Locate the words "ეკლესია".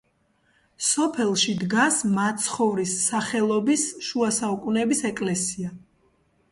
5.13-5.77